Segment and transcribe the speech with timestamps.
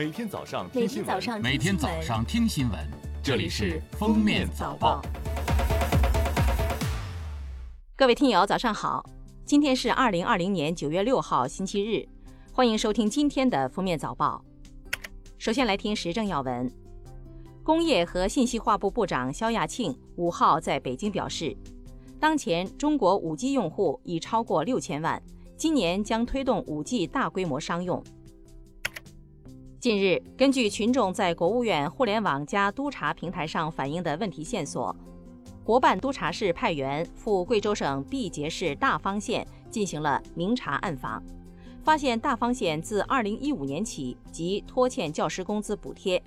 [0.00, 2.78] 每天早上每听新闻，每天早上听新闻，
[3.22, 5.02] 这里是《封面早报》。
[7.94, 9.04] 各位听友，早上好！
[9.44, 12.08] 今天是二零二零年九月六号，星期日，
[12.50, 14.42] 欢迎收听今天的《封面早报》。
[15.36, 16.72] 首先来听时政要闻。
[17.62, 21.54] 工业和信息化部部长肖亚庆五号在北京表示，
[22.18, 25.22] 当前中国五 G 用户已超过六千万，
[25.58, 28.02] 今年将推动五 G 大规模商用。
[29.80, 34.94] 近日，根据群众在国务院互联网加督查平台上反映的问题线索，
[35.64, 41.22] 国办督查室派员赴贵州省毕节市大方县进行了明察暗访，
[41.82, 46.22] 发现大方县自2015年起即拖欠教师工资补贴，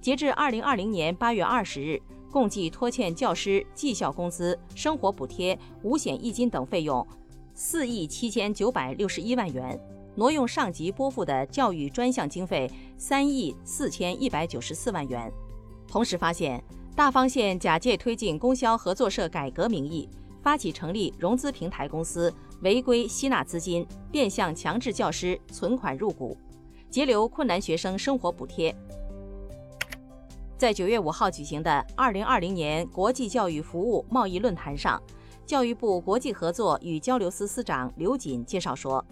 [0.00, 7.06] 截至2020年8月20日，共计拖欠教师绩效工资、生活补贴、五险一金等费用
[7.54, 9.78] 4亿7千961万元。
[10.16, 15.32] 挪用上级拨付的教育专项经费三亿四千一百九十四万元，
[15.88, 16.62] 同时发现
[16.94, 20.08] 大方县假借推进供销合作社改革名义，
[20.40, 26.36] 发起成立融资平台公司，违规吸纳资金，变相强制教师存款入股，
[26.88, 28.74] 截留困难学生生活补贴。
[30.56, 35.02] 在九月五号举行的二零二零年国际教育服务贸易论坛上，
[35.44, 39.04] 教育部国际合作与交流司司长刘瑾介绍说。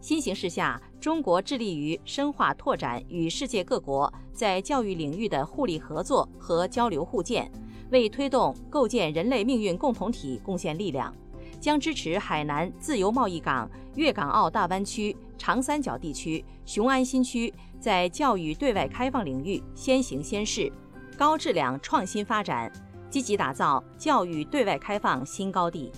[0.00, 7.50] 新形势下，中国致力于深化拓展与世界各国在教育领域的互利合作和交流互鉴，
[7.90, 11.14] 为推动构建人类命运共同体贡献力量。
[11.60, 20.72] 将支持海南自由贸易港、粤港澳大湾区、长三角地区、雄安新区在教育对外开放领域先行先试，
[21.16, 22.70] 高质量创新发展，
[23.10, 25.90] 积极打造教育对外开放新高地。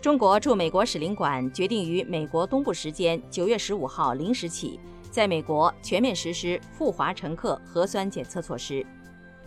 [0.00, 4.78] 中国驻美国使领馆决定于美国东部时间九月十五号零时起，
[5.10, 8.86] 在美国全面实施赴华乘客核酸检测措施。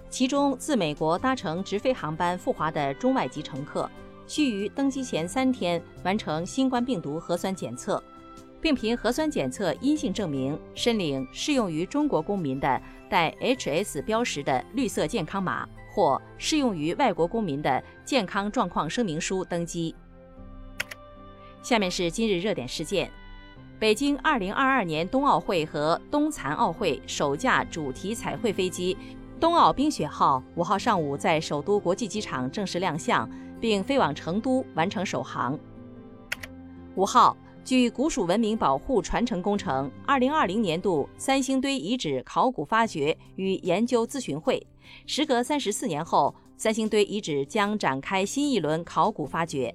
[0.09, 3.89] 其中，自美国搭乘直飞航班赴华的中外籍乘客，
[4.27, 8.03] 需于登机前三天完成新冠病毒核酸检测，
[8.59, 19.95] 并凭核酸检测阴性证明申领适用于中国公民的带 HS 标识的绿色健康码或适用于外国公民的健康状况声明书登机。
[21.61, 23.11] 下面是今日热点事件：
[23.79, 28.97] 北京2022年冬奥会和冬残奥会首架主题彩绘飞机
[29.39, 33.29] “冬奥冰雪号”五号上午在首都国际机场正式亮相，
[33.59, 35.57] 并飞往成都完成首航。
[36.95, 44.65] 五号，据古蜀文明保护传承工程2020年度三星堆遗址考古发掘与研究咨询会，
[45.05, 49.73] 时隔三十四年后，三星堆遗址将展开新一轮考古发掘。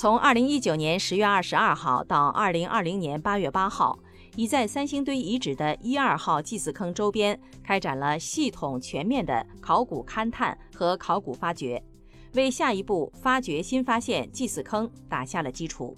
[0.00, 3.98] 从二零一九年十月二十二号到二零二零年八月八号，
[4.34, 11.84] 已在三星堆遗址的一二号祭祀坑周边开展了系统全面的考古勘探和考古发掘，
[12.32, 15.94] 为下一步发掘新发现祭祀坑打下了基础。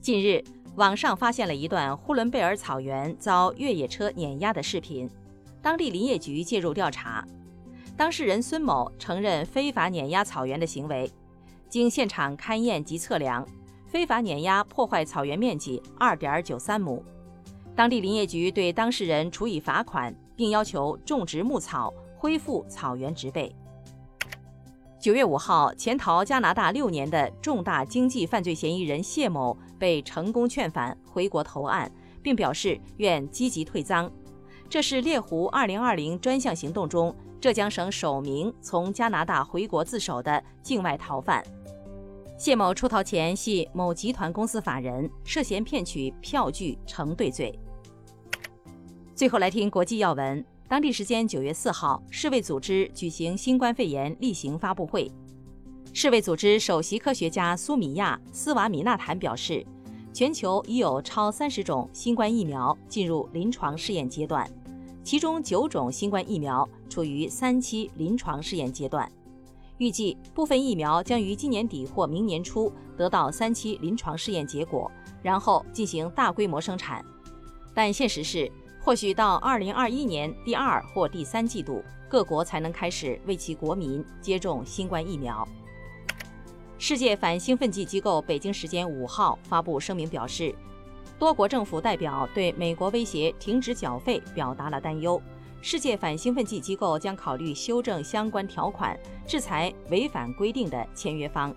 [0.00, 0.42] 近日，
[0.76, 5.06] 网上发现了一段呼伦贝尔草原遭越野车碾压的视频，
[5.60, 7.22] 当地林业局介入调查，
[7.98, 11.12] 当事人孙某承认非法碾压草原的行为。
[11.72, 13.48] 经现场勘验及测量，
[13.86, 17.02] 非法碾压破坏草原面积二点九三亩。
[17.74, 23.50] 当地林业局对当事人处以罚款，并要求种植牧草，恢复草原植被。
[25.00, 31.90] 九月五号，潜逃加拿大六年的重大经济犯罪嫌疑人谢某被成功劝返回国投案，
[32.22, 34.12] 并表示愿积极退赃。
[34.68, 41.42] 这是猎狐二零二零专项行动中浙江省首名从加拿大回国自首的境外逃犯。
[42.42, 47.56] 谢某出逃前系某集团公司法人，涉嫌骗取票据承兑罪。
[49.14, 50.44] 最后来听国际要闻。
[50.66, 55.08] 当地时间九月四号，世卫组织举行新冠肺炎例行发布会。
[55.92, 59.64] 世卫组织首席科学家苏米亚·斯瓦米纳坦表示，
[60.12, 64.50] 全球已有超三十种新冠疫苗进入临床试验阶段，
[65.04, 69.08] 其中九种新冠疫苗处于三期临床试验阶段。
[69.82, 74.88] 预计部分疫苗将于今年底或明年初得到三期临床试验结果，
[75.24, 77.04] 然后进行大规模生产。
[77.74, 78.48] 但现实是，
[78.80, 85.44] 或许到二零二一年第二或第三季度，各国才能开始为其国民接种新冠疫苗。
[86.78, 90.54] 世界反兴奋剂机构北京时间五号发布声明表示，
[91.18, 95.20] 多国政府代表对美国威胁停止缴费表达了担忧。
[95.64, 101.54] 世界反兴奋剂机构将考虑修正相关条款，制裁违反规定的签约方。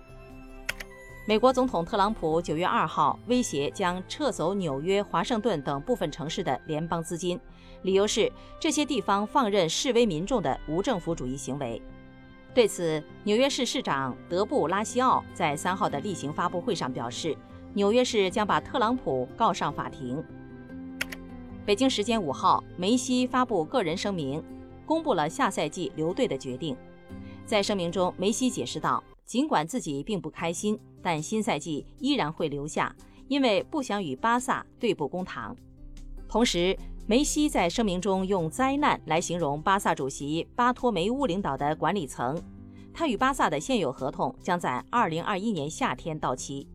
[1.26, 7.38] 美国总统特朗普九月二号威胁将撤走纽约、华盛顿等部分城市的联邦资金，
[7.82, 8.30] 理由是
[8.60, 11.82] 这些地方放任示威民众的无政府主义行为。
[12.54, 17.36] 对此，纽约市市长德布拉西奥在三号的例行发布会上表示，
[17.74, 20.24] 纽约市将把特朗普告上法庭。
[21.66, 24.40] 北京时间五号，梅西发布个人声明，
[24.86, 26.76] 公布了下赛季留队的决定。
[27.44, 29.02] 在声明中，梅西解释道。
[29.24, 32.94] 尽管自己并不开心，但新赛季依然会留下，
[33.26, 35.56] 因为不想与巴萨对簿公堂。
[36.28, 42.40] 同时，梅西在声明中用“灾难”来形容巴萨主席巴托梅乌领导的管理层。
[42.94, 46.68] 他与巴萨的现有合同将在2021年夏天到期。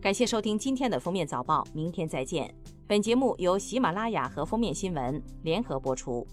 [0.00, 2.52] 感谢收听今天的封面早报，明天再见。
[2.86, 6.26] 本节目由喜马拉雅和封面新闻联合播出。